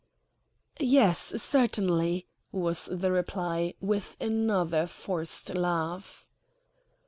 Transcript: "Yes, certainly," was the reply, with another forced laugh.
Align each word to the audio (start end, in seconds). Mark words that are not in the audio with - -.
"Yes, 0.79 1.39
certainly," 1.39 2.25
was 2.51 2.87
the 2.91 3.11
reply, 3.11 3.75
with 3.79 4.17
another 4.19 4.87
forced 4.87 5.53
laugh. 5.53 6.27